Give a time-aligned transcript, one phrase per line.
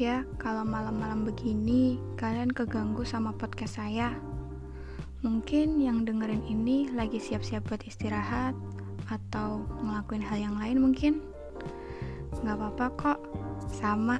[0.00, 4.16] ya kalau malam-malam begini kalian keganggu sama podcast saya.
[5.20, 8.56] Mungkin yang dengerin ini lagi siap-siap buat istirahat
[9.12, 11.20] atau ngelakuin hal yang lain mungkin.
[12.40, 13.18] Gak apa-apa kok,
[13.68, 14.16] sama.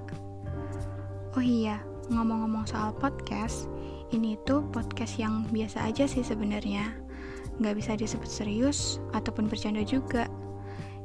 [1.33, 1.81] Oh iya,
[2.13, 3.65] ngomong-ngomong soal podcast,
[4.13, 6.93] ini tuh podcast yang biasa aja sih sebenarnya.
[7.65, 10.29] Gak bisa disebut serius ataupun bercanda juga.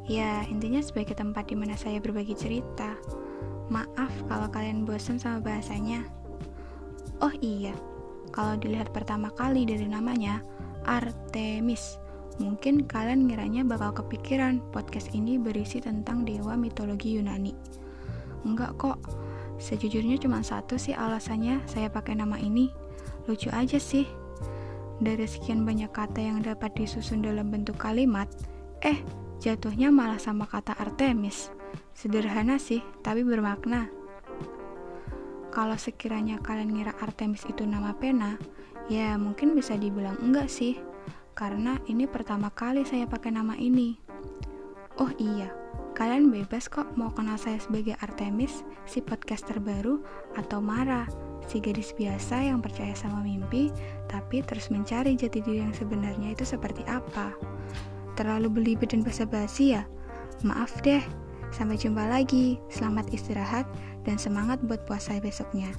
[0.04, 3.00] Ya, intinya sebagai tempat di mana saya berbagi cerita.
[3.68, 6.06] Maaf kalau kalian bosan sama bahasanya.
[7.24, 7.74] Oh iya,
[8.30, 10.44] kalau dilihat pertama kali dari namanya,
[10.86, 11.98] Artemis.
[12.36, 17.56] Mungkin kalian ngiranya bakal kepikiran podcast ini berisi tentang dewa mitologi Yunani.
[18.44, 19.00] Enggak kok,
[19.58, 22.70] sejujurnya cuma satu sih alasannya saya pakai nama ini.
[23.26, 24.06] Lucu aja sih.
[25.00, 28.28] Dari sekian banyak kata yang dapat disusun dalam bentuk kalimat,
[28.84, 29.00] eh
[29.40, 31.52] jatuhnya malah sama kata Artemis.
[31.96, 33.88] Sederhana sih, tapi bermakna.
[35.56, 38.36] Kalau sekiranya kalian ngira Artemis itu nama pena,
[38.92, 40.76] ya mungkin bisa dibilang enggak sih,
[41.32, 43.96] karena ini pertama kali saya pakai nama ini.
[45.00, 45.52] Oh iya,
[45.96, 50.04] kalian bebas kok mau kenal saya sebagai Artemis, si podcaster baru,
[50.36, 51.08] atau Mara,
[51.48, 53.72] si gadis biasa yang percaya sama mimpi,
[54.12, 57.32] tapi terus mencari jati diri yang sebenarnya itu seperti apa.
[58.16, 59.84] Terlalu belibet dan basa-basi ya?
[60.44, 61.04] Maaf deh,
[61.56, 62.60] Sampai jumpa lagi.
[62.68, 63.64] Selamat istirahat
[64.04, 65.72] dan semangat buat puasa besoknya.